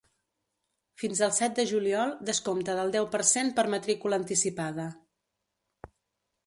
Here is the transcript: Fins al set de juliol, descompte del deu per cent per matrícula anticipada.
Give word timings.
Fins 1.01 1.19
al 1.27 1.33
set 1.39 1.59
de 1.59 1.65
juliol, 1.73 2.13
descompte 2.31 2.77
del 2.81 2.91
deu 2.97 3.07
per 3.17 3.23
cent 3.35 3.53
per 3.61 3.67
matrícula 3.75 4.21
anticipada. 4.23 4.87